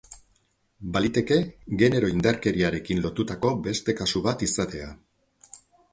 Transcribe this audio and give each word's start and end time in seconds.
Baliteke 0.95 1.37
genero 1.83 2.09
indarkeriarekin 2.13 3.03
lotutako 3.05 3.55
beste 3.69 3.99
kasu 4.03 4.23
bat 4.29 4.45
izatea. 4.51 4.91